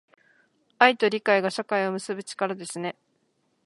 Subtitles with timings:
[0.79, 2.97] 愛と理解が、社会を結ぶ力ですね。